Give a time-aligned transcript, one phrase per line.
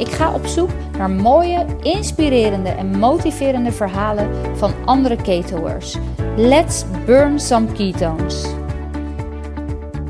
[0.00, 5.96] Ik ga op zoek naar mooie, inspirerende en motiverende verhalen van andere ketoers.
[6.36, 8.42] Let's burn some ketones.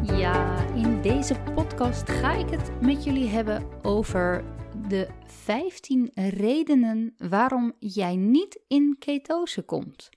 [0.02, 4.44] Ja, in deze podcast ga ik het met jullie hebben over
[4.88, 10.08] de 15 redenen waarom jij niet in ketose komt.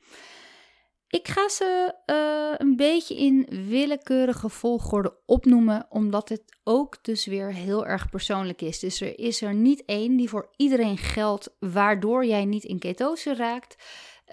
[1.13, 7.53] Ik ga ze uh, een beetje in willekeurige volgorde opnoemen, omdat het ook dus weer
[7.53, 8.79] heel erg persoonlijk is.
[8.79, 13.35] Dus er is er niet één die voor iedereen geldt, waardoor jij niet in ketose
[13.35, 13.75] raakt.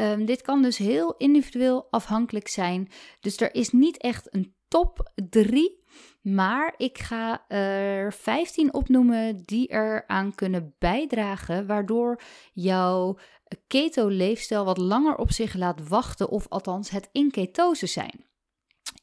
[0.01, 2.89] Um, dit kan dus heel individueel afhankelijk zijn.
[3.21, 5.79] Dus er is niet echt een top 3.
[6.23, 12.21] Maar ik ga er 15 opnoemen die eraan kunnen bijdragen, waardoor
[12.53, 13.19] jouw
[13.67, 18.25] keto-leefstijl wat langer op zich laat wachten, of althans het in ketose zijn.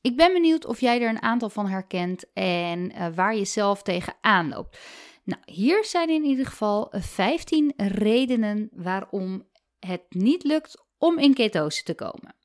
[0.01, 3.81] Ik ben benieuwd of jij er een aantal van herkent en uh, waar je zelf
[3.81, 4.77] tegenaan loopt.
[5.23, 9.47] Nou, hier zijn in ieder geval 15 redenen waarom
[9.79, 12.35] het niet lukt om in ketose te komen.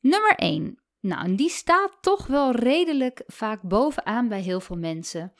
[0.00, 0.82] Nummer 1.
[1.00, 5.32] Nou, en die staat toch wel redelijk vaak bovenaan bij heel veel mensen.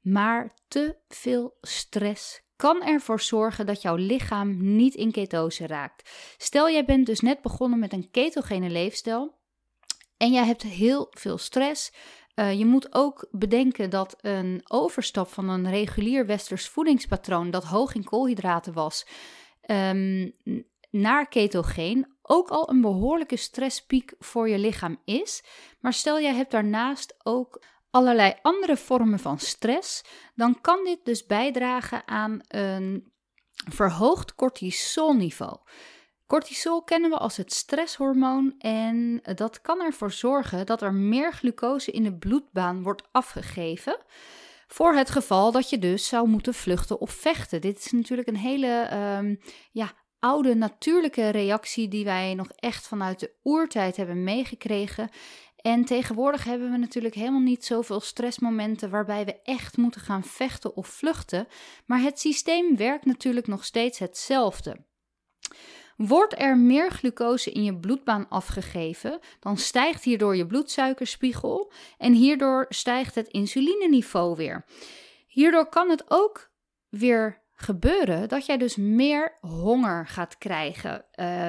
[0.00, 6.10] Maar te veel stress kan ervoor zorgen dat jouw lichaam niet in ketose raakt.
[6.36, 9.38] Stel, jij bent dus net begonnen met een ketogene leefstijl
[10.16, 11.92] en jij hebt heel veel stress.
[12.34, 17.94] Uh, je moet ook bedenken dat een overstap van een regulier westers voedingspatroon dat hoog
[17.94, 19.06] in koolhydraten was,
[19.66, 20.32] um,
[20.90, 25.44] naar ketogeen ook al een behoorlijke stresspiek voor je lichaam is.
[25.78, 30.02] Maar stel jij hebt daarnaast ook allerlei andere vormen van stress,
[30.34, 33.12] dan kan dit dus bijdragen aan een
[33.70, 35.58] verhoogd cortisolniveau.
[36.26, 41.90] Cortisol kennen we als het stresshormoon en dat kan ervoor zorgen dat er meer glucose
[41.90, 43.98] in de bloedbaan wordt afgegeven.
[44.66, 47.60] Voor het geval dat je dus zou moeten vluchten of vechten.
[47.60, 49.40] Dit is natuurlijk een hele um,
[49.72, 55.10] ja, oude natuurlijke reactie die wij nog echt vanuit de oertijd hebben meegekregen.
[55.62, 60.76] En tegenwoordig hebben we natuurlijk helemaal niet zoveel stressmomenten waarbij we echt moeten gaan vechten
[60.76, 61.46] of vluchten.
[61.86, 64.84] Maar het systeem werkt natuurlijk nog steeds hetzelfde.
[65.96, 72.66] Wordt er meer glucose in je bloedbaan afgegeven, dan stijgt hierdoor je bloedsuikerspiegel en hierdoor
[72.68, 74.64] stijgt het insulineniveau weer.
[75.26, 76.50] Hierdoor kan het ook
[76.88, 81.04] weer gebeuren dat jij dus meer honger gaat krijgen.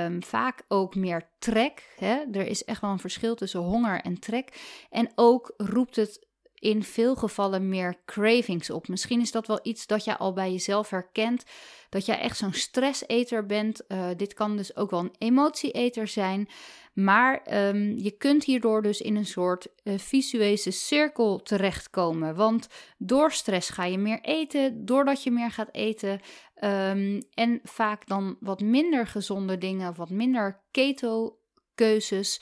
[0.05, 1.93] Um, vaak ook meer trek.
[1.97, 2.23] Hè?
[2.31, 4.61] Er is echt wel een verschil tussen honger en trek.
[4.89, 6.27] En ook roept het
[6.61, 8.87] in veel gevallen meer cravings op.
[8.87, 11.43] Misschien is dat wel iets dat je al bij jezelf herkent.
[11.89, 13.81] Dat jij echt zo'n stresseter bent.
[13.87, 16.49] Uh, dit kan dus ook wel een emotieeter zijn.
[16.93, 22.35] Maar um, je kunt hierdoor dus in een soort uh, visueuze cirkel terechtkomen.
[22.35, 22.67] Want
[22.97, 26.19] door stress ga je meer eten, doordat je meer gaat eten.
[26.63, 32.41] Um, en vaak dan wat minder gezonde dingen, wat minder keto-keuzes,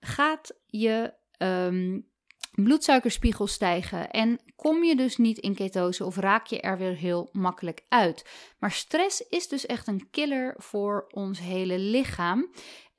[0.00, 2.12] gaat je um,
[2.54, 7.28] bloedsuikerspiegel stijgen en kom je dus niet in ketose of raak je er weer heel
[7.32, 8.26] makkelijk uit.
[8.58, 12.50] Maar stress is dus echt een killer voor ons hele lichaam.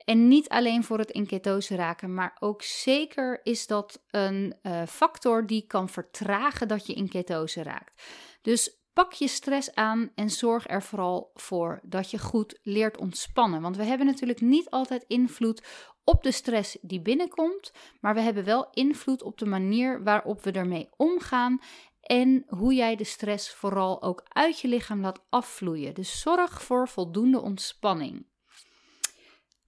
[0.04, 4.82] En niet alleen voor het in ketose raken, maar ook zeker is dat een uh,
[4.86, 8.02] factor die kan vertragen dat je in ketose raakt.
[8.42, 13.60] Dus pak je stress aan en zorg er vooral voor dat je goed leert ontspannen.
[13.60, 15.62] Want we hebben natuurlijk niet altijd invloed
[16.04, 20.50] op de stress die binnenkomt, maar we hebben wel invloed op de manier waarop we
[20.50, 21.60] ermee omgaan
[22.00, 25.94] en hoe jij de stress vooral ook uit je lichaam laat afvloeien.
[25.94, 28.26] Dus zorg voor voldoende ontspanning.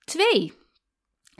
[0.05, 0.53] 2.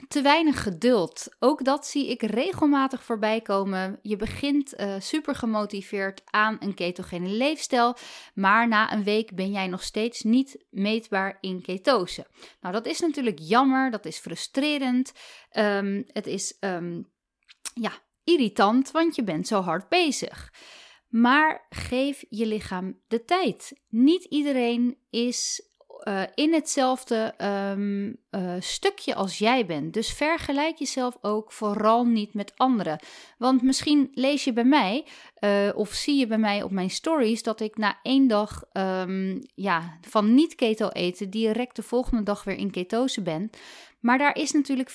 [0.07, 1.35] Te weinig geduld.
[1.39, 3.99] Ook dat zie ik regelmatig voorbij komen.
[4.01, 7.95] Je begint uh, super gemotiveerd aan een ketogene leefstijl,
[8.33, 12.27] maar na een week ben jij nog steeds niet meetbaar in ketose.
[12.61, 15.11] Nou, dat is natuurlijk jammer, dat is frustrerend.
[15.57, 17.07] Um, het is um,
[17.73, 17.91] ja,
[18.23, 20.53] irritant, want je bent zo hard bezig.
[21.07, 23.81] Maar geef je lichaam de tijd.
[23.87, 25.68] Niet iedereen is
[26.03, 27.33] uh, in hetzelfde
[27.73, 29.93] um, uh, stukje als jij bent.
[29.93, 32.99] Dus vergelijk jezelf ook vooral niet met anderen.
[33.37, 35.05] Want misschien lees je bij mij
[35.39, 39.41] uh, of zie je bij mij op mijn stories dat ik na één dag um,
[39.55, 43.49] ja, van niet keto eten direct de volgende dag weer in ketose ben.
[43.99, 44.91] Maar daar is natuurlijk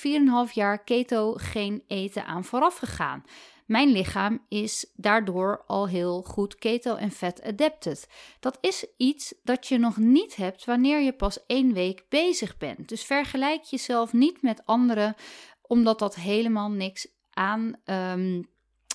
[0.47, 3.23] 4,5 jaar keto geen eten aan vooraf gegaan.
[3.65, 8.07] Mijn lichaam is daardoor al heel goed keto en vet adapted.
[8.39, 12.89] Dat is iets dat je nog niet hebt wanneer je pas één week bezig bent.
[12.89, 15.15] Dus vergelijk jezelf niet met anderen,
[15.61, 18.41] omdat dat helemaal niks aan, ehm,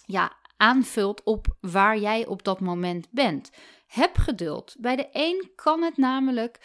[0.07, 3.51] ja, aanvult op waar jij op dat moment bent.
[3.87, 4.77] Heb geduld.
[4.79, 6.59] Bij de een kan het namelijk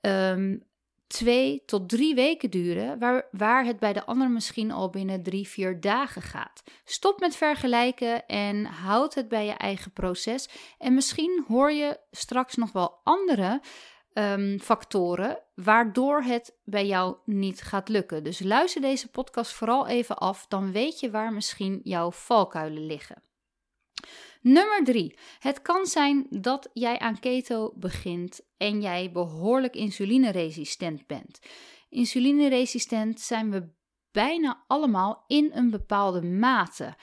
[0.00, 0.56] ehm,
[1.12, 5.48] twee tot drie weken duren, waar, waar het bij de ander misschien al binnen drie,
[5.48, 6.62] vier dagen gaat.
[6.84, 10.48] Stop met vergelijken en houd het bij je eigen proces.
[10.78, 13.60] En misschien hoor je straks nog wel andere
[14.14, 18.24] um, factoren waardoor het bij jou niet gaat lukken.
[18.24, 23.22] Dus luister deze podcast vooral even af, dan weet je waar misschien jouw valkuilen liggen.
[24.42, 25.18] Nummer 3.
[25.38, 31.40] Het kan zijn dat jij aan keto begint en jij behoorlijk insulineresistent bent.
[31.88, 33.68] Insulineresistent zijn we
[34.10, 36.96] bijna allemaal in een bepaalde mate.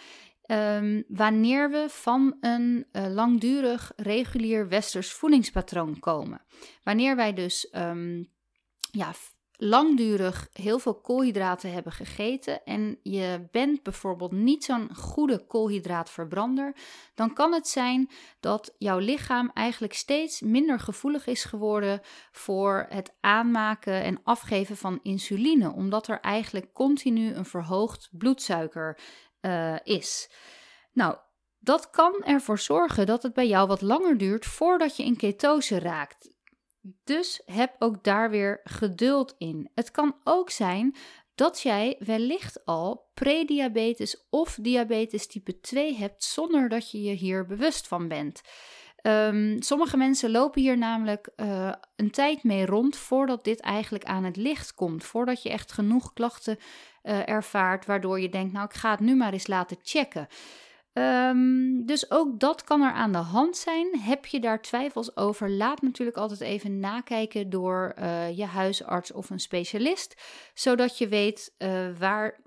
[0.45, 6.41] Um, wanneer we van een uh, langdurig regulier westers voedingspatroon komen.
[6.83, 8.31] Wanneer wij dus um,
[8.91, 9.13] ja,
[9.61, 16.75] langdurig heel veel koolhydraten hebben gegeten en je bent bijvoorbeeld niet zo'n goede koolhydraatverbrander,
[17.15, 18.09] dan kan het zijn
[18.39, 22.01] dat jouw lichaam eigenlijk steeds minder gevoelig is geworden
[22.31, 28.99] voor het aanmaken en afgeven van insuline, omdat er eigenlijk continu een verhoogd bloedsuiker
[29.41, 30.31] uh, is.
[30.91, 31.17] Nou,
[31.59, 35.79] dat kan ervoor zorgen dat het bij jou wat langer duurt voordat je in ketose
[35.79, 36.37] raakt.
[37.03, 39.69] Dus heb ook daar weer geduld in.
[39.75, 40.95] Het kan ook zijn
[41.35, 47.45] dat jij wellicht al prediabetes of diabetes type 2 hebt zonder dat je je hier
[47.45, 48.41] bewust van bent.
[49.03, 54.23] Um, sommige mensen lopen hier namelijk uh, een tijd mee rond voordat dit eigenlijk aan
[54.23, 55.03] het licht komt.
[55.03, 56.57] Voordat je echt genoeg klachten
[57.03, 60.27] uh, ervaart, waardoor je denkt, nou ik ga het nu maar eens laten checken.
[60.93, 63.99] Um, dus ook dat kan er aan de hand zijn.
[63.99, 65.49] Heb je daar twijfels over?
[65.49, 70.21] Laat natuurlijk altijd even nakijken door uh, je huisarts of een specialist,
[70.53, 72.39] zodat je weet uh, waar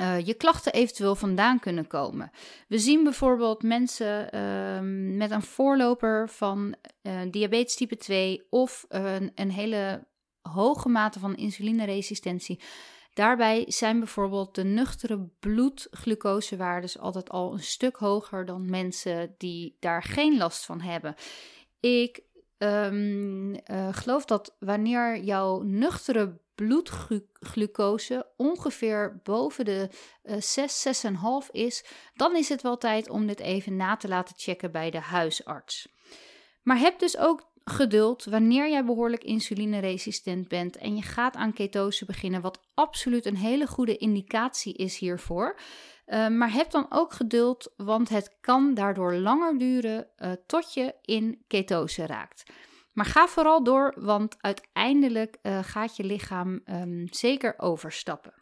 [0.00, 2.30] uh, je klachten eventueel vandaan kunnen komen.
[2.68, 6.74] We zien bijvoorbeeld mensen ehm, met een voorloper van
[7.30, 8.84] diabetes type 2 of
[9.34, 10.06] een hele
[10.42, 12.60] hoge mate van insulineresistentie
[13.14, 20.02] Daarbij zijn bijvoorbeeld de nuchtere bloedglucosewaardes altijd al een stuk hoger dan mensen die daar
[20.02, 21.14] geen last van hebben.
[21.80, 22.22] Ik
[22.58, 29.88] um, uh, geloof dat wanneer jouw nuchtere bloedglucose ongeveer boven de
[30.24, 31.84] uh, 6, 6,5 is,
[32.14, 35.88] dan is het wel tijd om dit even na te laten checken bij de huisarts.
[36.62, 42.04] Maar heb dus ook geduld wanneer jij behoorlijk insulineresistent bent en je gaat aan ketose
[42.04, 45.58] beginnen, wat absoluut een hele goede indicatie is hiervoor.
[46.06, 50.94] Uh, maar heb dan ook geduld, want het kan daardoor langer duren uh, tot je
[51.02, 52.42] in ketose raakt.
[52.92, 58.34] Maar ga vooral door, want uiteindelijk uh, gaat je lichaam um, zeker overstappen.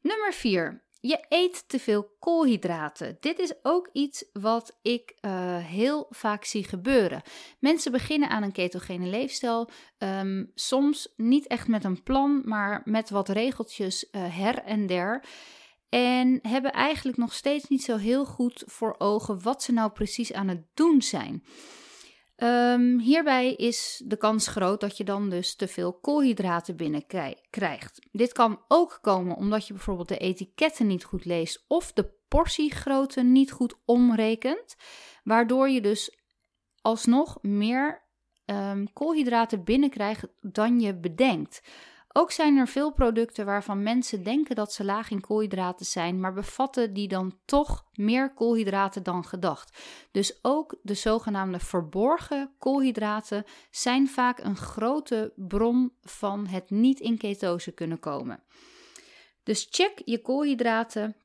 [0.00, 0.85] Nummer 4.
[1.06, 3.16] Je eet te veel koolhydraten.
[3.20, 7.22] Dit is ook iets wat ik uh, heel vaak zie gebeuren.
[7.58, 9.70] Mensen beginnen aan een ketogene leefstijl.
[9.98, 15.24] Um, soms niet echt met een plan, maar met wat regeltjes uh, her en der.
[15.88, 20.32] En hebben eigenlijk nog steeds niet zo heel goed voor ogen wat ze nou precies
[20.32, 21.44] aan het doen zijn.
[22.42, 28.06] Um, hierbij is de kans groot dat je dan dus te veel koolhydraten binnenkrijgt.
[28.12, 33.22] Dit kan ook komen omdat je bijvoorbeeld de etiketten niet goed leest of de portiegrootte
[33.22, 34.76] niet goed omrekent,
[35.24, 36.18] waardoor je dus
[36.80, 38.04] alsnog meer
[38.46, 41.62] um, koolhydraten binnenkrijgt dan je bedenkt.
[42.18, 46.32] Ook zijn er veel producten waarvan mensen denken dat ze laag in koolhydraten zijn, maar
[46.32, 49.78] bevatten die dan toch meer koolhydraten dan gedacht.
[50.10, 57.18] Dus ook de zogenaamde verborgen koolhydraten zijn vaak een grote bron van het niet in
[57.18, 58.42] ketose kunnen komen.
[59.42, 61.16] Dus check je koolhydraten.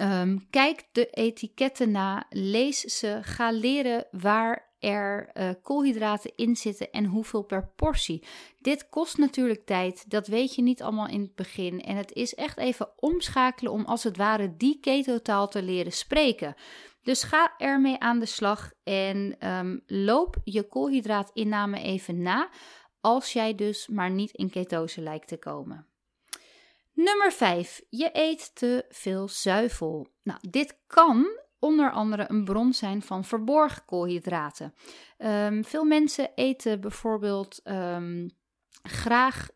[0.00, 6.90] Um, kijk de etiketten na, lees ze, ga leren waar er uh, koolhydraten in zitten
[6.90, 8.24] en hoeveel per portie.
[8.60, 11.82] Dit kost natuurlijk tijd, dat weet je niet allemaal in het begin.
[11.82, 16.54] En het is echt even omschakelen om als het ware die ketotaal te leren spreken.
[17.02, 22.48] Dus ga ermee aan de slag en um, loop je koolhydraatinname even na
[23.00, 25.86] als jij dus maar niet in ketose lijkt te komen.
[26.92, 27.80] Nummer 5.
[27.88, 30.08] Je eet te veel zuivel.
[30.22, 31.26] Nou, dit kan
[31.64, 34.74] onder andere een bron zijn van verborgen koolhydraten.
[35.18, 38.30] Um, veel mensen eten bijvoorbeeld um,
[38.82, 39.48] graag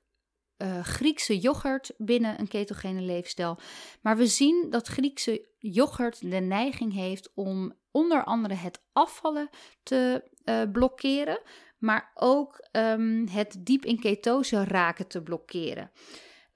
[0.58, 3.58] uh, Griekse yoghurt binnen een ketogene leefstijl.
[4.00, 9.48] Maar we zien dat Griekse yoghurt de neiging heeft om onder andere het afvallen
[9.82, 11.40] te uh, blokkeren,
[11.78, 15.90] maar ook um, het diep in ketose raken te blokkeren.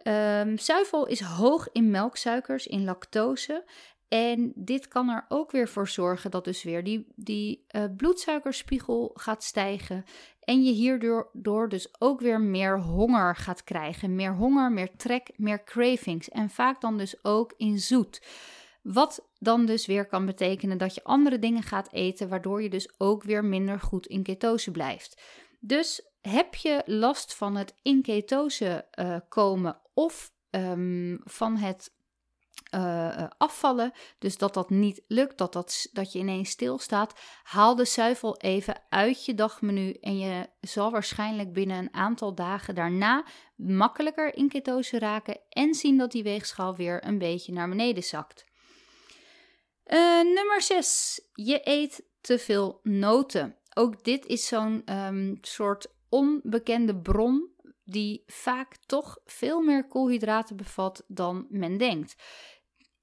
[0.08, 3.64] Um, zuivel is hoog in melksuikers, in lactose.
[4.12, 9.10] En dit kan er ook weer voor zorgen dat dus weer die, die uh, bloedsuikerspiegel
[9.14, 10.04] gaat stijgen.
[10.40, 14.14] En je hierdoor door dus ook weer meer honger gaat krijgen.
[14.14, 16.28] Meer honger, meer trek, meer cravings.
[16.28, 18.22] En vaak dan dus ook in zoet.
[18.82, 22.94] Wat dan dus weer kan betekenen dat je andere dingen gaat eten, waardoor je dus
[22.98, 25.22] ook weer minder goed in ketose blijft.
[25.60, 32.00] Dus heb je last van het in ketose uh, komen of um, van het
[32.74, 37.84] uh, afvallen, dus dat dat niet lukt, dat, dat, dat je ineens stilstaat, haal de
[37.84, 43.24] zuivel even uit je dagmenu en je zal waarschijnlijk binnen een aantal dagen daarna
[43.56, 48.44] makkelijker in ketose raken en zien dat die weegschaal weer een beetje naar beneden zakt.
[49.86, 51.20] Uh, nummer 6.
[51.32, 53.56] Je eet te veel noten.
[53.74, 57.50] Ook dit is zo'n um, soort onbekende bron
[57.84, 62.14] die vaak toch veel meer koolhydraten bevat dan men denkt.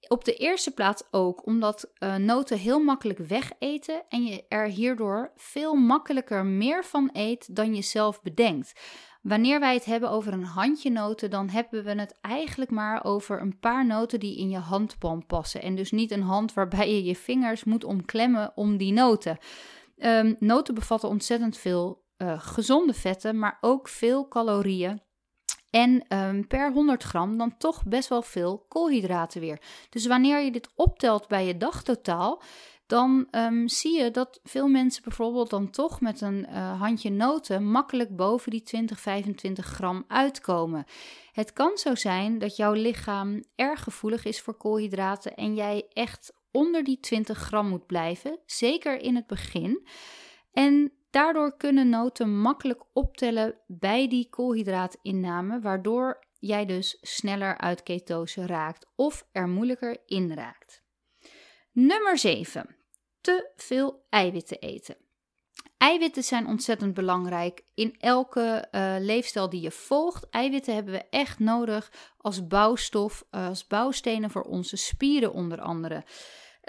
[0.09, 5.31] Op de eerste plaats ook omdat uh, noten heel makkelijk wegeten en je er hierdoor
[5.35, 8.79] veel makkelijker meer van eet dan je zelf bedenkt.
[9.21, 13.41] Wanneer wij het hebben over een handje noten, dan hebben we het eigenlijk maar over
[13.41, 15.61] een paar noten die in je handpalm passen.
[15.61, 19.37] En dus niet een hand waarbij je je vingers moet omklemmen om die noten.
[19.97, 25.01] Um, noten bevatten ontzettend veel uh, gezonde vetten, maar ook veel calorieën.
[25.69, 29.61] En um, per 100 gram dan toch best wel veel koolhydraten weer.
[29.89, 32.41] Dus wanneer je dit optelt bij je dagtotaal,
[32.89, 37.65] dan um, zie je dat veel mensen bijvoorbeeld dan toch met een uh, handje noten
[37.65, 40.85] makkelijk boven die 20, 25 gram uitkomen.
[41.31, 46.33] Het kan zo zijn dat jouw lichaam erg gevoelig is voor koolhydraten en jij echt
[46.51, 49.87] onder die 20 gram moet blijven, zeker in het begin.
[50.53, 58.45] En Daardoor kunnen noten makkelijk optellen bij die koolhydraatinname, waardoor jij dus sneller uit ketose
[58.45, 60.83] raakt of er moeilijker in raakt.
[61.71, 62.75] Nummer 7.
[63.21, 64.95] Te veel eiwitten eten.
[65.77, 70.29] Eiwitten zijn ontzettend belangrijk in elke uh, leefstijl die je volgt.
[70.29, 76.03] Eiwitten hebben we echt nodig als bouwstof, uh, als bouwstenen voor onze spieren onder andere.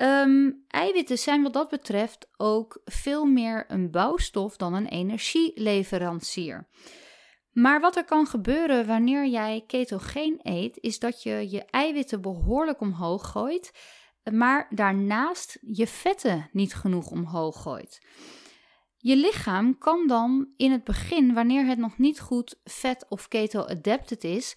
[0.02, 6.68] Um, eiwitten zijn wat dat betreft ook veel meer een bouwstof dan een energieleverancier.
[7.52, 12.80] Maar wat er kan gebeuren wanneer jij ketogeen eet, is dat je je eiwitten behoorlijk
[12.80, 13.72] omhoog gooit,
[14.32, 18.06] maar daarnaast je vetten niet genoeg omhoog gooit.
[18.96, 24.24] Je lichaam kan dan in het begin, wanneer het nog niet goed vet of keto-adapted
[24.24, 24.56] is,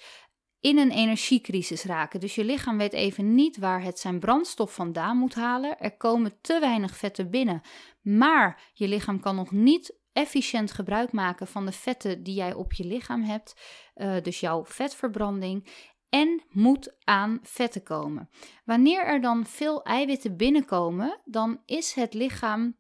[0.63, 2.20] in een energiecrisis raken.
[2.20, 5.79] Dus je lichaam weet even niet waar het zijn brandstof vandaan moet halen.
[5.79, 7.62] Er komen te weinig vetten binnen.
[8.01, 12.74] Maar je lichaam kan nog niet efficiënt gebruik maken van de vetten die jij op
[12.74, 13.55] je lichaam hebt.
[13.96, 15.67] Uh, dus jouw vetverbranding.
[16.10, 18.29] En moet aan vetten komen.
[18.65, 22.75] Wanneer er dan veel eiwitten binnenkomen, dan is het lichaam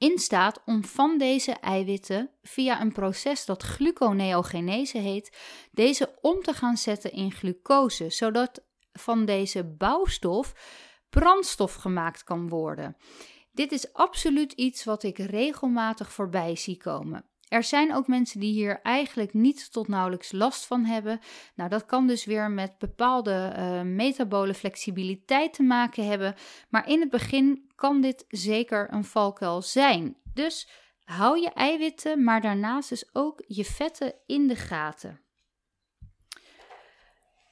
[0.00, 5.36] in staat om van deze eiwitten via een proces dat gluconeogenese heet,
[5.70, 10.54] deze om te gaan zetten in glucose, zodat van deze bouwstof
[11.10, 12.96] brandstof gemaakt kan worden.
[13.52, 17.24] Dit is absoluut iets wat ik regelmatig voorbij zie komen.
[17.48, 21.20] Er zijn ook mensen die hier eigenlijk niet tot nauwelijks last van hebben.
[21.54, 26.34] Nou, dat kan dus weer met bepaalde uh, metabole flexibiliteit te maken hebben.
[26.68, 30.16] Maar in het begin kan dit zeker een valkuil zijn.
[30.34, 30.68] Dus
[31.04, 35.20] hou je eiwitten, maar daarnaast dus ook je vetten in de gaten.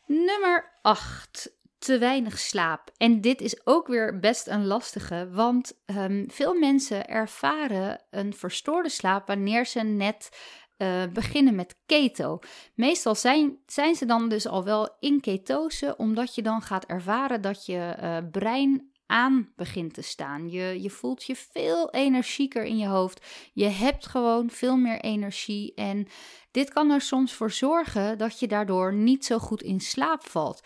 [0.06, 2.90] Nummer 8 te weinig slaap.
[2.96, 8.88] En dit is ook weer best een lastige, want um, veel mensen ervaren een verstoorde
[8.88, 10.30] slaap wanneer ze net
[10.78, 12.38] uh, beginnen met keto.
[12.74, 17.40] Meestal zijn, zijn ze dan dus al wel in ketose, omdat je dan gaat ervaren
[17.40, 20.50] dat je uh, brein aan begint te staan.
[20.50, 23.26] Je, je voelt je veel energieker in je hoofd.
[23.52, 25.74] Je hebt gewoon veel meer energie.
[25.74, 26.06] En
[26.50, 30.62] dit kan er soms voor zorgen dat je daardoor niet zo goed in slaap valt.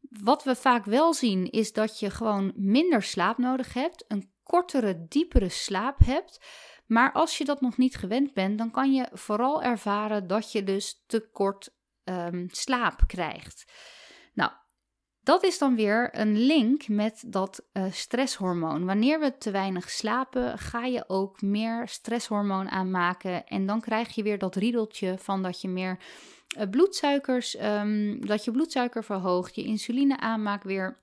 [0.00, 5.06] Wat we vaak wel zien is dat je gewoon minder slaap nodig hebt, een kortere,
[5.08, 6.40] diepere slaap hebt.
[6.86, 10.64] Maar als je dat nog niet gewend bent, dan kan je vooral ervaren dat je
[10.64, 13.64] dus te kort um, slaap krijgt.
[15.28, 18.84] Dat is dan weer een link met dat uh, stresshormoon.
[18.84, 23.46] Wanneer we te weinig slapen, ga je ook meer stresshormoon aanmaken.
[23.46, 25.98] En dan krijg je weer dat riedeltje van dat je meer
[26.70, 30.98] bloedsuikers, ehm, dat je bloedsuiker verhoogt, je insuline aanmaak weer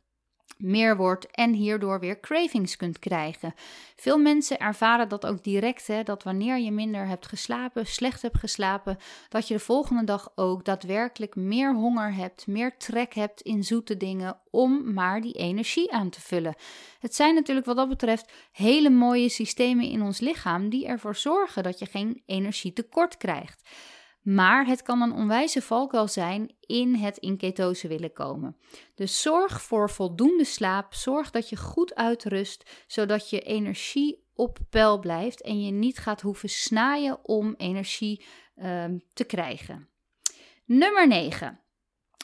[0.58, 3.54] meer wordt en hierdoor weer cravings kunt krijgen.
[3.96, 8.38] Veel mensen ervaren dat ook direct, hè, dat wanneer je minder hebt geslapen, slecht hebt
[8.38, 8.98] geslapen,
[9.30, 13.98] dat je de volgende dag ook daadwerkelijk meer honger hebt, meer trek hebt in zoete
[13.98, 16.56] dingen om maar die energie aan te vullen.
[17.00, 21.64] Het zijn natuurlijk wat dat betreft hele mooie systemen in ons lichaam die ervoor zorgen
[21.64, 23.62] dat je geen energietekort krijgt.
[24.26, 28.58] Maar het kan een onwijze valkuil zijn in het in ketose willen komen.
[28.96, 30.94] Dus zorg voor voldoende slaap.
[30.94, 36.22] Zorg dat je goed uitrust, zodat je energie op peil blijft en je niet gaat
[36.22, 38.26] hoeven snaaien om energie
[38.64, 39.90] um, te krijgen.
[40.66, 41.60] Nummer 9.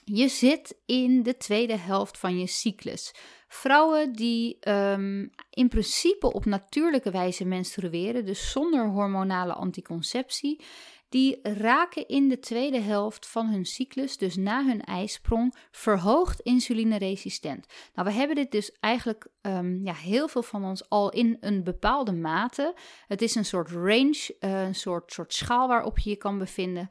[0.05, 3.13] Je zit in de tweede helft van je cyclus.
[3.47, 10.63] Vrouwen die um, in principe op natuurlijke wijze menstrueren, dus zonder hormonale anticonceptie,
[11.11, 17.65] die raken in de tweede helft van hun cyclus, dus na hun ijsprong, verhoogd insulineresistent.
[17.93, 21.63] Nou, we hebben dit dus eigenlijk um, ja, heel veel van ons al in een
[21.63, 22.75] bepaalde mate.
[23.07, 26.89] Het is een soort range, uh, een soort, soort schaal waarop je je kan bevinden.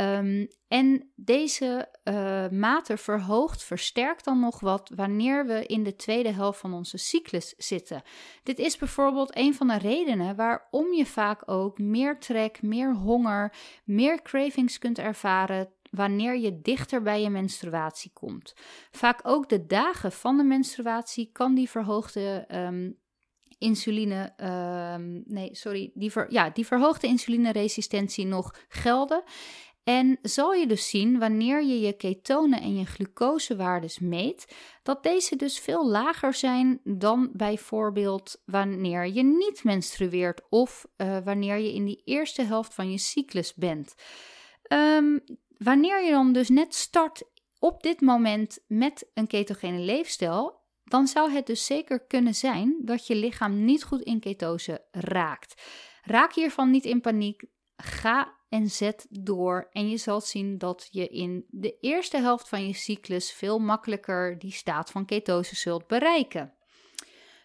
[0.00, 6.32] Um, en deze uh, mate verhoogt, versterkt dan nog wat wanneer we in de tweede
[6.32, 8.02] helft van onze cyclus zitten.
[8.42, 13.54] Dit is bijvoorbeeld een van de redenen waarom je vaak ook meer trek, meer honger,
[13.84, 18.54] meer cravings kunt ervaren wanneer je dichter bij je menstruatie komt.
[18.90, 22.98] Vaak ook de dagen van de menstruatie kan die verhoogde um,
[23.58, 24.32] insuline,
[24.94, 29.22] um, nee, sorry, die, ja, die verhoogde insulineresistentie nog gelden.
[29.88, 35.36] En zal je dus zien wanneer je je ketonen en je glucosewaardes meet, dat deze
[35.36, 41.84] dus veel lager zijn dan bijvoorbeeld wanneer je niet menstrueert of uh, wanneer je in
[41.84, 43.94] die eerste helft van je cyclus bent.
[44.72, 45.24] Um,
[45.58, 47.22] wanneer je dan dus net start
[47.58, 53.06] op dit moment met een ketogene leefstijl, dan zou het dus zeker kunnen zijn dat
[53.06, 55.62] je lichaam niet goed in ketose raakt.
[56.02, 57.44] Raak hiervan niet in paniek.
[57.76, 59.68] Ga en zet door.
[59.72, 64.38] En je zal zien dat je in de eerste helft van je cyclus veel makkelijker
[64.38, 66.52] die staat van ketose zult bereiken.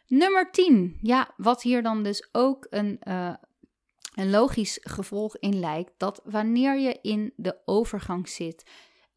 [0.07, 0.97] Nummer 10.
[1.01, 3.33] Ja, wat hier dan dus ook een, uh,
[4.15, 8.63] een logisch gevolg in lijkt, dat wanneer je in de overgang zit,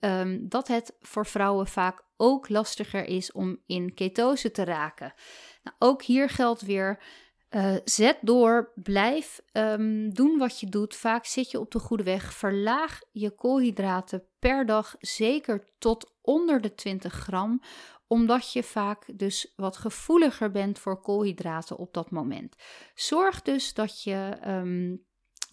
[0.00, 5.14] um, dat het voor vrouwen vaak ook lastiger is om in ketose te raken.
[5.62, 7.02] Nou, ook hier geldt weer
[7.50, 10.96] uh, zet door, blijf um, doen wat je doet.
[10.96, 12.32] Vaak zit je op de goede weg.
[12.32, 17.62] Verlaag je koolhydraten per dag zeker tot onder de 20 gram,
[18.06, 22.56] omdat je vaak dus wat gevoeliger bent voor koolhydraten op dat moment.
[22.94, 25.04] Zorg dus dat je um,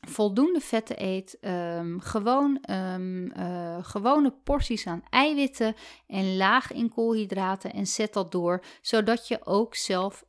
[0.08, 5.76] voldoende vetten eet, um, gewoon uh, gewone porties aan eiwitten
[6.08, 10.26] en laag in koolhydraten en zet dat door, zodat je ook zelf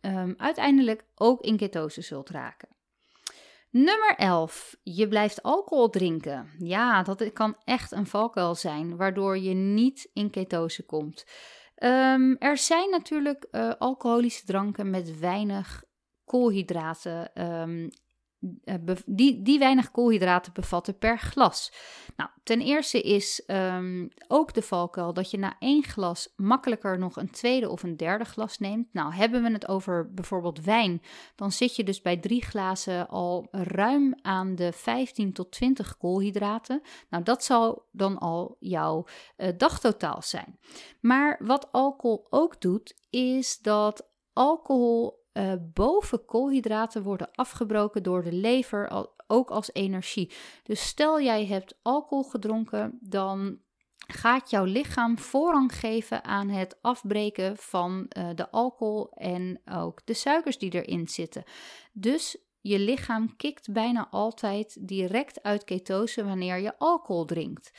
[0.00, 2.68] um, uiteindelijk ook in ketose zult raken.
[3.70, 4.76] Nummer 11.
[4.82, 6.50] Je blijft alcohol drinken.
[6.58, 11.26] Ja, dat kan echt een valkuil zijn, waardoor je niet in ketose komt.
[11.82, 15.84] Um, er zijn natuurlijk uh, alcoholische dranken met weinig
[16.24, 17.90] koolhydraten um, eh,
[19.06, 21.72] die, die weinig koolhydraten bevatten per glas.
[22.16, 27.16] Nou, ten eerste is um, ook de valkuil dat je na één glas makkelijker nog
[27.16, 28.92] een tweede of een derde glas neemt.
[28.92, 31.02] Nou, hebben we het over bijvoorbeeld wijn,
[31.34, 36.82] dan zit je dus bij drie glazen al ruim aan de 15 tot 20 koolhydraten.
[37.10, 39.04] Nou, dat zal dan al jouw
[39.36, 40.58] uh, dagtotaal zijn.
[41.00, 48.32] Maar wat alcohol ook doet, is dat alcohol uh, boven koolhydraten worden afgebroken door de
[48.32, 50.32] lever, ook als energie.
[50.62, 53.58] Dus stel jij hebt alcohol gedronken, dan
[54.06, 60.14] gaat jouw lichaam voorrang geven aan het afbreken van uh, de alcohol en ook de
[60.14, 61.44] suikers die erin zitten.
[61.92, 67.70] Dus je lichaam kikt bijna altijd direct uit ketose wanneer je alcohol drinkt.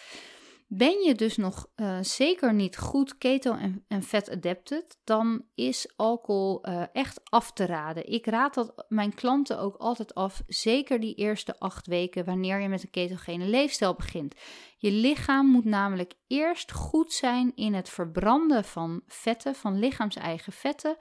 [0.71, 5.93] Ben je dus nog uh, zeker niet goed keto- en, en vet adapted, dan is
[5.95, 8.11] alcohol uh, echt af te raden.
[8.11, 12.67] Ik raad dat mijn klanten ook altijd af, zeker die eerste acht weken wanneer je
[12.67, 14.35] met een ketogene leefstijl begint.
[14.77, 20.97] Je lichaam moet namelijk eerst goed zijn in het verbranden van vetten, van lichaams-eigen vetten.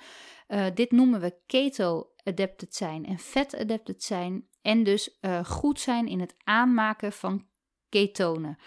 [0.48, 4.48] Uh, dit noemen we keto-adapted zijn en vet-adapted zijn.
[4.62, 7.46] En dus goed zijn in het aanmaken van
[7.88, 8.58] ketonen.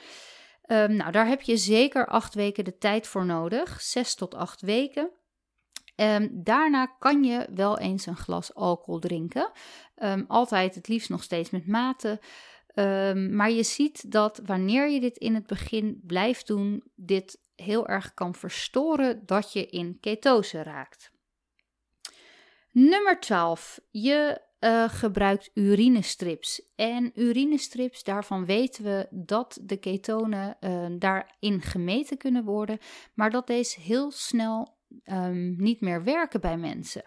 [0.67, 4.61] Um, nou, daar heb je zeker acht weken de tijd voor nodig, zes tot acht
[4.61, 5.09] weken.
[5.95, 9.51] Um, daarna kan je wel eens een glas alcohol drinken.
[9.95, 12.19] Um, altijd het liefst nog steeds met mate.
[12.73, 17.87] Ehm, maar je ziet dat wanneer je dit in het begin blijft doen, dit heel
[17.87, 21.11] erg kan verstoren dat je in ketose raakt.
[22.71, 23.79] Nummer 12.
[23.89, 26.61] Je uh, gebruikt urinestrips.
[26.75, 32.77] En urinestrips, daarvan weten we dat de ketonen uh, daarin gemeten kunnen worden,
[33.13, 37.03] maar dat deze heel snel um, niet meer werken bij mensen.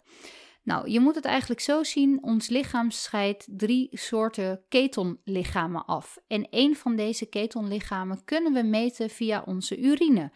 [0.63, 6.19] Nou, je moet het eigenlijk zo zien: ons lichaam scheidt drie soorten ketonlichamen af.
[6.27, 10.33] En een van deze ketonlichamen kunnen we meten via onze urine.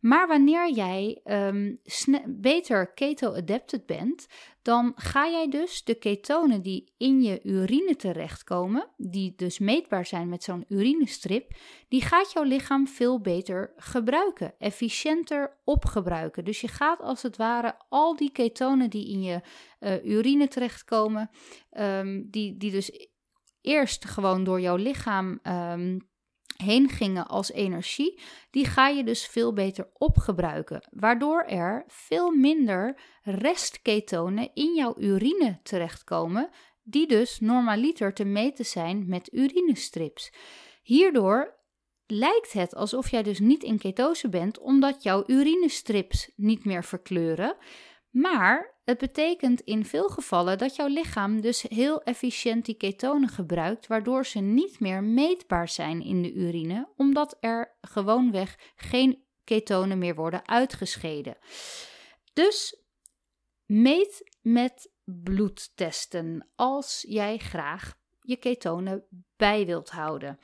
[0.00, 1.80] Maar wanneer jij um,
[2.26, 4.26] beter keto-adapted bent,
[4.62, 10.28] dan ga jij dus de ketonen die in je urine terechtkomen, die dus meetbaar zijn
[10.28, 11.52] met zo'n urinestrip,
[11.88, 16.44] die gaat jouw lichaam veel beter gebruiken, efficiënter opgebruiken.
[16.44, 19.40] Dus je gaat als het ware al die ketonen die in je
[19.80, 21.30] uh, urine terechtkomen,
[21.78, 23.08] um, die, die dus
[23.60, 26.08] eerst gewoon door jouw lichaam um,
[26.62, 33.00] heen gingen als energie, die ga je dus veel beter opgebruiken, waardoor er veel minder
[33.22, 36.50] restketonen in jouw urine terechtkomen,
[36.82, 40.32] die dus normaliter te meten zijn met urinestrips.
[40.82, 41.56] Hierdoor
[42.06, 47.56] lijkt het alsof jij dus niet in ketose bent, omdat jouw urinestrips niet meer verkleuren.
[48.10, 53.86] Maar het betekent in veel gevallen dat jouw lichaam dus heel efficiënt die ketonen gebruikt,
[53.86, 60.14] waardoor ze niet meer meetbaar zijn in de urine, omdat er gewoonweg geen ketonen meer
[60.14, 61.36] worden uitgescheiden.
[62.32, 62.82] Dus
[63.66, 69.04] meet met bloedtesten als jij graag je ketonen
[69.36, 70.38] bij wilt houden.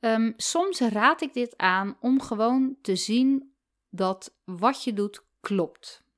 [0.00, 3.54] Um, soms raad ik dit aan om gewoon te zien
[3.88, 6.08] dat wat je doet klopt.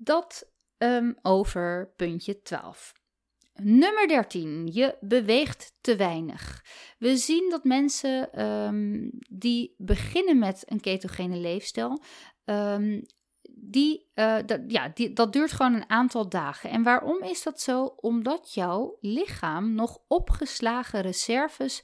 [0.00, 2.92] Dat um, over puntje 12.
[3.62, 4.66] Nummer 13.
[4.72, 6.64] Je beweegt te weinig.
[6.98, 12.02] We zien dat mensen um, die beginnen met een ketogene leefstijl,
[12.44, 13.02] um,
[13.50, 16.70] die, uh, dat, ja, die, dat duurt gewoon een aantal dagen.
[16.70, 17.84] En waarom is dat zo?
[17.84, 21.82] Omdat jouw lichaam nog opgeslagen reserves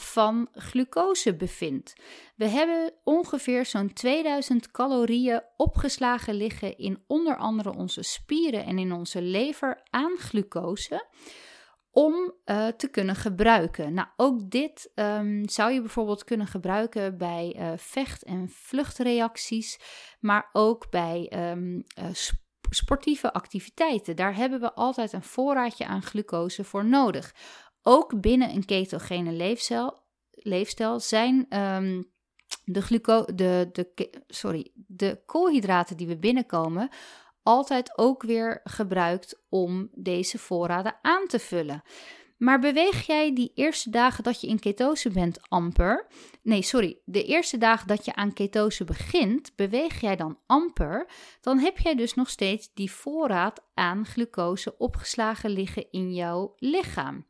[0.00, 1.92] van glucose bevindt.
[2.36, 8.92] We hebben ongeveer zo'n 2000 calorieën opgeslagen liggen in onder andere onze spieren en in
[8.92, 11.08] onze lever aan glucose
[11.90, 13.94] om uh, te kunnen gebruiken.
[13.94, 19.78] Nou, ook dit um, zou je bijvoorbeeld kunnen gebruiken bij uh, vecht- en vluchtreacties,
[20.20, 22.04] maar ook bij um, uh,
[22.70, 24.16] sportieve activiteiten.
[24.16, 27.34] Daar hebben we altijd een voorraadje aan glucose voor nodig.
[27.82, 32.10] Ook binnen een ketogene leefstijl, leefstijl zijn um,
[32.64, 36.88] de, gluco de, de, sorry, de koolhydraten die we binnenkomen
[37.42, 41.82] altijd ook weer gebruikt om deze voorraden aan te vullen.
[42.38, 46.06] Maar beweeg jij die eerste dagen dat je in ketose bent amper,
[46.42, 51.58] nee sorry, de eerste dagen dat je aan ketose begint, beweeg jij dan amper, dan
[51.58, 57.26] heb jij dus nog steeds die voorraad aan glucose opgeslagen liggen in jouw lichaam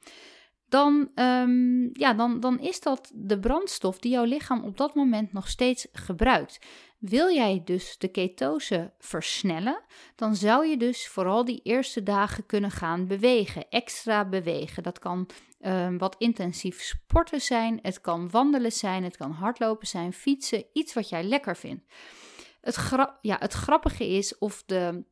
[0.70, 5.32] dan, um, ja, dan, dan is dat de brandstof die jouw lichaam op dat moment
[5.32, 6.58] nog steeds gebruikt.
[6.98, 9.80] Wil jij dus de ketose versnellen,
[10.16, 14.82] dan zou je dus vooral die eerste dagen kunnen gaan bewegen, extra bewegen.
[14.82, 15.28] Dat kan
[15.60, 20.94] um, wat intensief sporten zijn, het kan wandelen zijn, het kan hardlopen zijn, fietsen, iets
[20.94, 21.84] wat jij lekker vindt.
[22.60, 25.04] Het, ja, het grappige is, of de,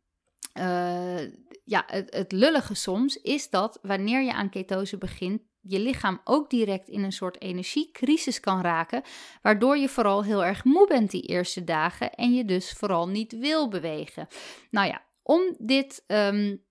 [0.59, 1.21] uh,
[1.65, 6.51] ja, het, het lullige soms, is dat wanneer je aan ketose begint, je lichaam ook
[6.51, 9.03] direct in een soort energiecrisis kan raken,
[9.43, 13.39] waardoor je vooral heel erg moe bent die eerste dagen en je dus vooral niet
[13.39, 14.27] wil bewegen.
[14.71, 16.05] Nou ja, om dit.
[16.07, 16.67] Um,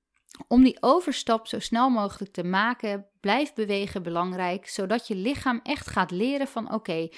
[0.47, 5.87] om die overstap zo snel mogelijk te maken, blijft bewegen belangrijk, zodat je lichaam echt
[5.87, 7.09] gaat leren van oké,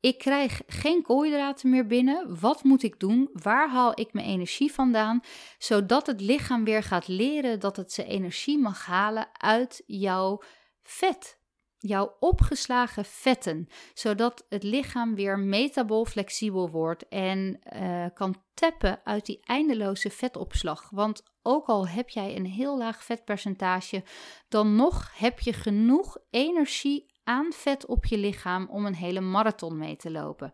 [0.00, 2.40] ik krijg geen koolhydraten meer binnen.
[2.40, 3.28] Wat moet ik doen?
[3.32, 5.20] Waar haal ik mijn energie vandaan?
[5.58, 10.42] Zodat het lichaam weer gaat leren dat het zijn energie mag halen uit jouw
[10.90, 11.38] vet.
[11.78, 19.26] Jouw opgeslagen vetten, zodat het lichaam weer metabol flexibel wordt en uh, kan tappen uit
[19.26, 20.90] die eindeloze vetopslag.
[20.90, 24.04] Want ook al heb jij een heel laag vetpercentage,
[24.48, 29.78] dan nog heb je genoeg energie aan vet op je lichaam om een hele marathon
[29.78, 30.52] mee te lopen.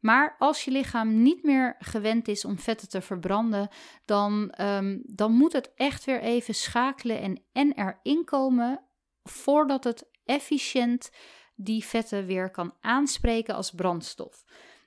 [0.00, 3.68] Maar als je lichaam niet meer gewend is om vetten te verbranden,
[4.04, 8.85] dan, um, dan moet het echt weer even schakelen en, en erin komen
[9.28, 11.10] voordat het efficiënt
[11.54, 14.44] die vetten weer kan aanspreken als brandstof.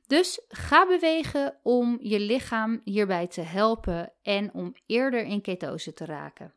[0.08, 6.06] Dus ga bewegen om je lichaam hierbij te helpen en om eerder in ketose te
[6.06, 6.54] raken.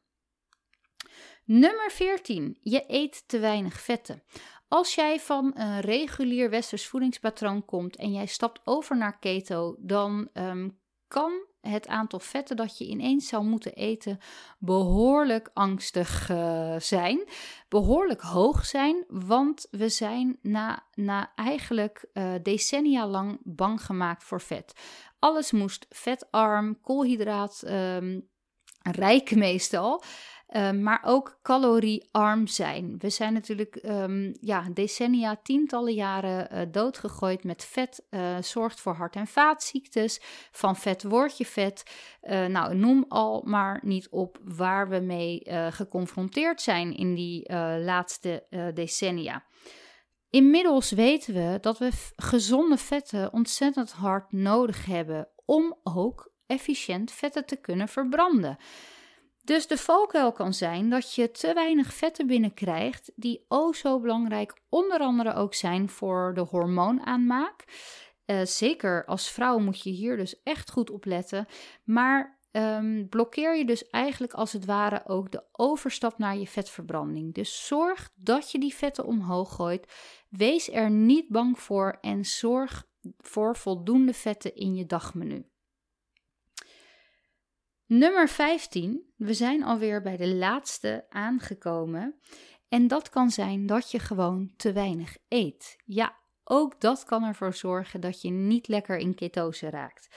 [1.44, 2.58] Nummer 14.
[2.60, 4.22] Je eet te weinig vetten.
[4.68, 10.28] Als jij van een regulier westers voedingspatroon komt en jij stapt over naar keto, dan
[10.32, 10.68] ehm,
[11.08, 14.18] kan het aantal vetten dat je ineens zou moeten eten
[14.58, 17.28] behoorlijk angstig uh, zijn.
[17.68, 24.40] Behoorlijk hoog zijn, want we zijn na, na eigenlijk uh, decennia lang bang gemaakt voor
[24.40, 24.72] vet.
[25.18, 27.62] Alles moest vetarm, koolhydraat.
[27.66, 28.30] Um,
[29.34, 30.02] meestal.
[30.52, 32.94] Ehm, maar ook caloriearm zijn.
[32.98, 38.06] We zijn natuurlijk um, ja, decennia, tientallen jaren uh, doodgegooid met vet.
[38.10, 40.20] Uh, zorgt voor hart- en vaatziektes.
[40.50, 41.82] Van vet word je vet.
[42.22, 48.46] Uh, nou, noem al maar niet op waar we mee geconfronteerd zijn in die laatste
[48.74, 49.44] decennia.
[50.30, 57.46] Inmiddels weten we dat we gezonde vetten ontzettend hard nodig hebben om ook efficiënt vetten
[57.46, 58.58] te kunnen verbranden.
[59.44, 64.60] Dus de valkuil kan zijn dat je te weinig vetten binnenkrijgt, die o zo belangrijk
[64.68, 67.64] onder andere ook zijn voor de hormoonaanmaak.
[68.26, 71.46] Uh, zeker als vrouw moet je hier dus echt goed op letten.
[71.84, 77.34] Maar um, blokkeer je dus eigenlijk als het ware ook de overstap naar je vetverbranding.
[77.34, 79.92] Dus zorg dat je die vetten omhoog gooit.
[80.28, 82.86] Wees er niet bang voor en zorg
[83.18, 85.51] voor voldoende vetten in je dagmenu.
[87.92, 89.12] Nummer 15.
[89.16, 92.20] We zijn alweer bij de laatste aangekomen.
[92.68, 95.76] En dat kan zijn dat je gewoon te weinig eet.
[95.84, 100.08] Ja, ook dat kan ervoor zorgen dat je niet lekker in ketose raakt.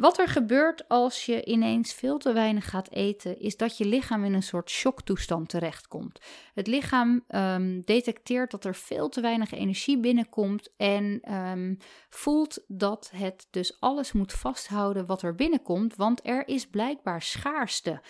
[0.00, 4.24] Wat er gebeurt als je ineens veel te weinig gaat eten, is dat je lichaam
[4.24, 6.20] in een soort shocktoestand terechtkomt.
[6.54, 13.10] Het lichaam um, detecteert dat er veel te weinig energie binnenkomt en um, voelt dat
[13.14, 18.00] het dus alles moet vasthouden wat er binnenkomt, want er is blijkbaar schaarste.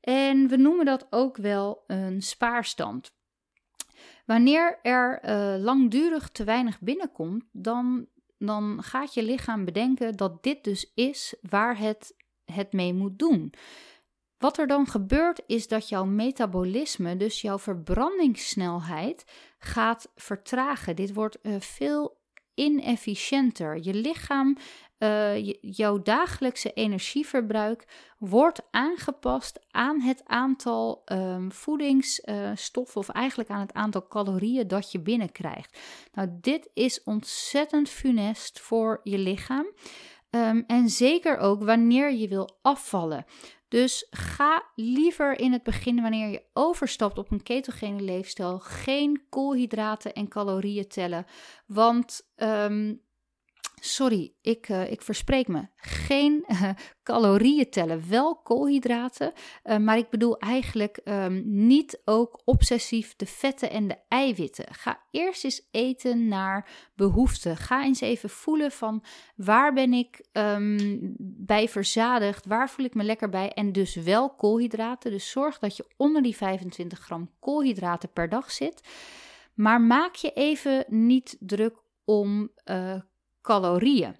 [0.00, 3.12] En we noemen dat ook wel een spaarstand.
[4.26, 8.06] Wanneer er uh, langdurig te weinig binnenkomt, dan
[8.46, 13.52] dan gaat je lichaam bedenken dat dit dus is waar het het mee moet doen.
[14.38, 19.24] Wat er dan gebeurt is dat jouw metabolisme, dus jouw verbrandingssnelheid,
[19.58, 20.96] gaat vertragen.
[20.96, 22.18] Dit wordt uh, veel
[22.54, 23.78] inefficiënter.
[23.82, 24.56] Je lichaam,
[25.00, 27.86] uh, jouw dagelijkse energieverbruik
[28.18, 35.00] wordt aangepast aan het aantal um, voedingsstoffen, of eigenlijk aan het aantal calorieën dat je
[35.00, 35.78] binnenkrijgt.
[36.12, 39.66] Nou, dit is ontzettend funest voor je lichaam.
[40.30, 43.24] Um, en zeker ook wanneer je wil afvallen.
[43.68, 50.12] Dus ga liever in het begin, wanneer je overstapt op een ketogene leefstijl, geen koolhydraten
[50.12, 51.26] en calorieën tellen.
[51.66, 53.00] Want um,
[53.82, 55.66] Sorry, ik, uh, ik verspreek me.
[55.76, 56.68] Geen uh,
[57.02, 59.32] calorieën tellen, wel koolhydraten,
[59.64, 64.74] uh, maar ik bedoel eigenlijk um, niet ook obsessief de vetten en de eiwitten.
[64.74, 67.56] Ga eerst eens eten naar behoefte.
[67.56, 69.04] Ga eens even voelen van
[69.36, 74.34] waar ben ik um, bij verzadigd, waar voel ik me lekker bij en dus wel
[74.34, 75.10] koolhydraten.
[75.10, 78.88] Dus zorg dat je onder die 25 gram koolhydraten per dag zit.
[79.54, 82.50] Maar maak je even niet druk om
[83.42, 84.16] calorieën.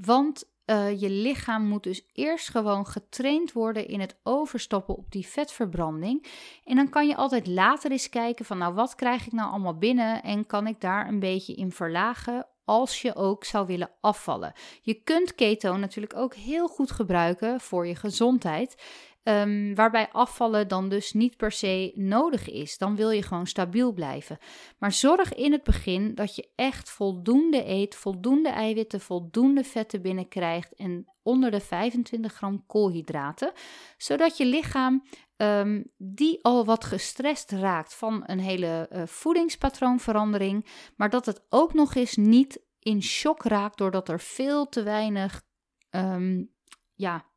[0.00, 5.26] Want uh, je lichaam moet dus eerst gewoon getraind worden in het overstappen op die
[5.26, 6.26] vetverbranding.
[6.64, 9.78] En dan kan je altijd later eens kijken van nou wat krijg ik nou allemaal
[9.78, 14.52] binnen en kan ik daar een beetje in verlagen als je ook zou willen afvallen.
[14.82, 18.82] Je kunt keto natuurlijk ook heel goed gebruiken voor je gezondheid.
[19.24, 22.78] Um, waarbij afvallen dan dus niet per se nodig is.
[22.78, 24.38] Dan wil je gewoon stabiel blijven.
[24.78, 30.74] Maar zorg in het begin dat je echt voldoende eet, voldoende eiwitten, voldoende vetten binnenkrijgt
[30.74, 33.52] en onder de 25 gram koolhydraten,
[33.96, 35.04] zodat je lichaam
[35.36, 41.74] um, die al wat gestrest raakt van een hele uh, voedingspatroonverandering, maar dat het ook
[41.74, 45.42] nog eens niet in shock raakt doordat er veel te weinig
[45.90, 46.52] um,
[46.94, 47.30] ja,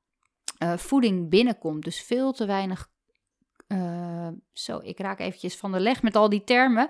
[0.63, 1.83] uh, voeding binnenkomt.
[1.83, 2.89] Dus veel te weinig.
[3.67, 6.87] Uh, zo, ik raak eventjes van de leg met al die termen.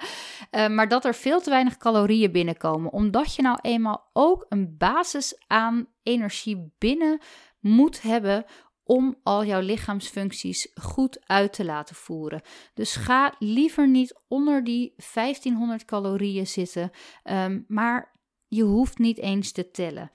[0.51, 2.91] Uh, maar dat er veel te weinig calorieën binnenkomen.
[2.91, 7.21] Omdat je nou eenmaal ook een basis aan energie binnen
[7.59, 8.45] moet hebben
[8.85, 12.41] om al jouw lichaamsfuncties goed uit te laten voeren.
[12.73, 16.91] Dus ga liever niet onder die 1500 calorieën zitten,
[17.23, 20.11] um, maar je hoeft niet eens te tellen.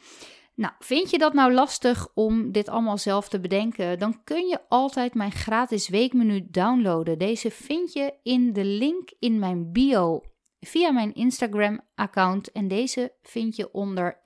[0.61, 3.99] Nou, vind je dat nou lastig om dit allemaal zelf te bedenken?
[3.99, 7.19] Dan kun je altijd mijn gratis weekmenu downloaden.
[7.19, 10.23] Deze vind je in de link in mijn bio
[10.61, 12.53] via mijn Instagram-account.
[12.53, 14.21] En deze vind je onder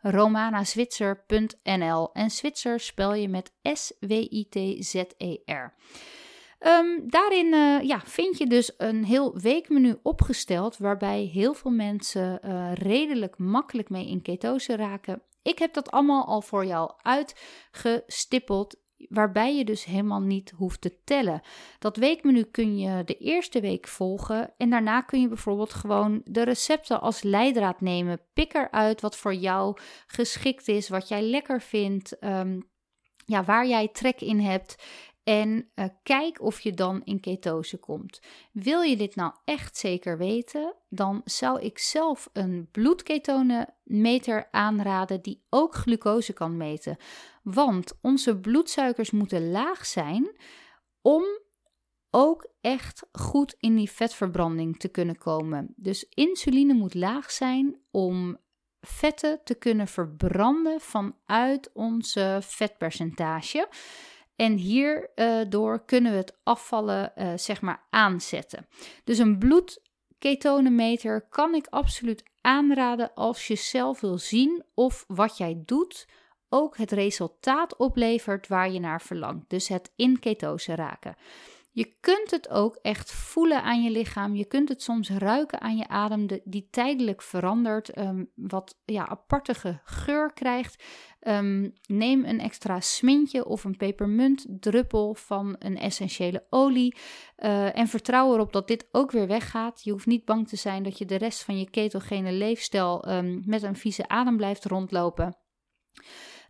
[0.00, 2.12] romanazwitser.nl.
[2.12, 5.74] En Zwitser spel je met S-W-I-T-Z-E-R.
[6.58, 12.40] Ehm, daarin uh, ja, vind je dus een heel weekmenu opgesteld waarbij heel veel mensen
[12.44, 15.22] uh, redelijk makkelijk mee in ketose raken.
[15.42, 21.02] Ik heb dat allemaal al voor jou uitgestippeld waarbij je dus helemaal niet hoeft te
[21.04, 21.40] tellen.
[21.78, 26.42] Dat weekmenu kun je de eerste week volgen en daarna kun je bijvoorbeeld gewoon de
[26.42, 28.20] recepten als leidraad nemen.
[28.32, 29.76] Pik eruit wat voor jou
[30.06, 32.70] geschikt is, wat jij lekker vindt, um,
[33.24, 34.84] ja, waar jij trek in hebt.
[35.30, 38.20] En uh, kijk of je dan in ketose komt.
[38.52, 45.42] Wil je dit nou echt zeker weten, dan zou ik zelf een bloedketonenmeter aanraden die
[45.50, 46.96] ook glucose kan meten.
[47.42, 50.40] Want onze bloedsuikers moeten laag zijn
[51.02, 51.24] om
[52.10, 55.74] ook echt goed in die vetverbranding te kunnen komen.
[55.76, 58.38] Dus insuline moet laag zijn om
[58.80, 63.68] vetten te kunnen verbranden vanuit onze vetpercentage.
[64.40, 68.66] En hierdoor kunnen we het afvallen uh, zeg maar aanzetten.
[69.04, 75.62] Dus een bloedketonemeter kan ik absoluut aanraden als je zelf wil zien of wat jij
[75.66, 76.08] doet
[76.48, 79.50] ook het resultaat oplevert waar je naar verlangt.
[79.50, 81.16] Dus het in ketose raken.
[81.72, 84.34] Je kunt het ook echt voelen aan je lichaam.
[84.34, 89.80] Je kunt het soms ruiken aan je adem, die tijdelijk verandert, um, wat ja, apartige
[89.84, 90.84] geur krijgt.
[91.20, 96.96] Um, neem een extra smintje of een pepermuntdruppel van een essentiële olie.
[97.38, 99.84] Uh, en vertrouw erop dat dit ook weer weggaat.
[99.84, 103.42] Je hoeft niet bang te zijn dat je de rest van je ketogene leefstijl um,
[103.46, 105.36] met een vieze adem blijft rondlopen.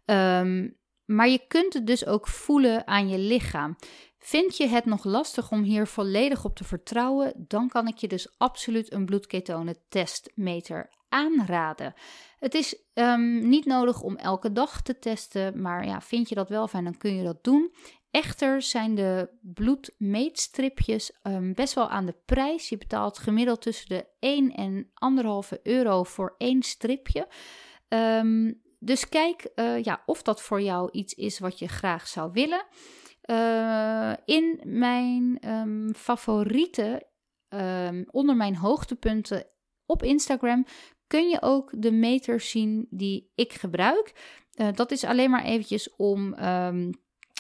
[0.04, 0.79] Um,
[1.10, 3.76] maar je kunt het dus ook voelen aan je lichaam.
[4.18, 8.08] Vind je het nog lastig om hier volledig op te vertrouwen, dan kan ik je
[8.08, 11.94] dus absoluut een bloedketonentestmeter aanraden.
[12.38, 16.48] Het is um, niet nodig om elke dag te testen, maar ja, vind je dat
[16.48, 17.72] wel fijn, dan kun je dat doen.
[18.10, 22.68] Echter zijn de bloedmeetstripjes um, best wel aan de prijs.
[22.68, 24.90] Je betaalt gemiddeld tussen de 1 en
[25.54, 27.28] 1,5 euro voor één stripje.
[27.88, 32.32] Um, dus kijk uh, ja, of dat voor jou iets is wat je graag zou
[32.32, 32.66] willen.
[33.24, 37.04] Uh, in mijn um, favorieten,
[37.48, 39.46] um, onder mijn hoogtepunten
[39.86, 40.66] op Instagram,
[41.06, 44.12] kun je ook de meters zien die ik gebruik.
[44.54, 46.90] Uh, dat is alleen maar eventjes om um,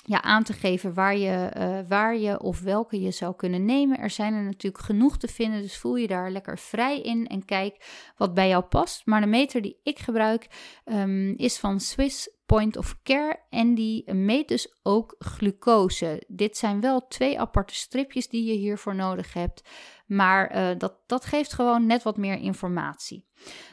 [0.04, 3.98] ja, aan te geven waar je, uh, waar je of welke je zou kunnen nemen.
[3.98, 7.44] Er zijn er natuurlijk genoeg te vinden, dus voel je daar lekker vrij in en
[7.44, 9.06] kijk wat bij jou past.
[9.06, 10.46] Maar de meter die ik gebruik
[10.84, 16.22] um, is van Swiss Point of Care en die meet dus ook glucose.
[16.28, 19.68] Dit zijn wel twee aparte stripjes die je hiervoor nodig hebt,
[20.06, 23.26] maar uh, dat, dat geeft gewoon net wat meer informatie.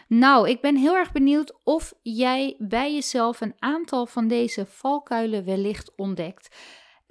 [0.08, 5.46] Nou, ik ben heel erg benieuwd of jij bij jezelf een aantal van deze valkuilen
[5.46, 6.56] wellicht ontdekt.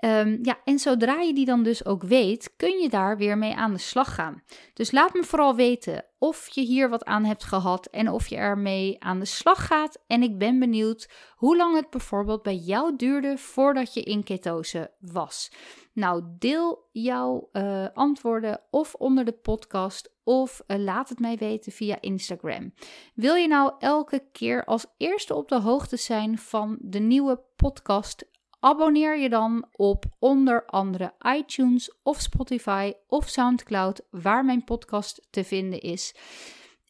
[0.05, 3.55] Um, ja, en zodra je die dan dus ook weet, kun je daar weer mee
[3.55, 4.43] aan de slag gaan.
[4.75, 8.37] Dus laat me vooral weten of je hier wat aan hebt gehad en of je
[8.37, 9.99] ermee aan de slag gaat.
[10.07, 14.91] En ik ben benieuwd hoe lang het bijvoorbeeld bij jou duurde voordat je in ketose
[15.01, 15.51] was.
[15.93, 21.73] Nou, deel jouw uh, antwoorden of onder de podcast of uh, laat het mij weten
[21.73, 22.73] via Instagram.
[23.15, 28.25] Wil je nou elke keer als eerste op de hoogte zijn van de nieuwe podcast?
[28.67, 35.45] Abonneer je dan op onder andere iTunes of Spotify of SoundCloud, waar mijn podcast te
[35.45, 36.15] vinden is.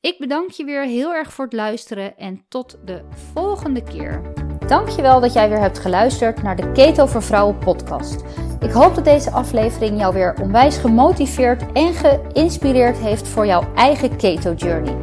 [0.01, 4.33] Ik bedank je weer heel erg voor het luisteren en tot de volgende keer.
[4.67, 8.25] Dankjewel dat jij weer hebt geluisterd naar de Keto voor Vrouwen podcast.
[8.61, 14.17] Ik hoop dat deze aflevering jou weer onwijs gemotiveerd en geïnspireerd heeft voor jouw eigen
[14.17, 14.97] keto journey.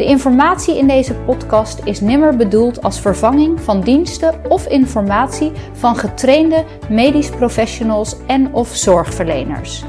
[0.00, 5.96] De informatie in deze podcast is nimmer bedoeld als vervanging van diensten of informatie van
[5.96, 9.84] getrainde medisch professionals en of zorgverleners.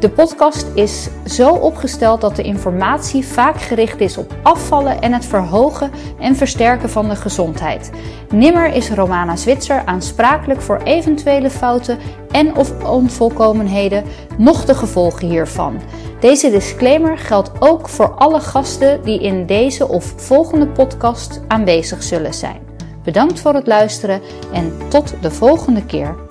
[0.00, 5.24] De podcast is zo opgesteld dat de informatie vaak gericht is op afvallen en het
[5.24, 7.90] verhogen en versterken van de gezondheid.
[8.30, 11.98] Nimmer is Romana Zwitser aansprakelijk voor eventuele fouten
[12.30, 14.04] en of onvolkomenheden,
[14.36, 15.80] noch de gevolgen hiervan.
[16.20, 22.34] Deze disclaimer geldt ook voor alle gasten die in deze of volgende podcast aanwezig zullen
[22.34, 22.60] zijn.
[23.04, 24.20] Bedankt voor het luisteren
[24.52, 26.27] en tot de volgende keer.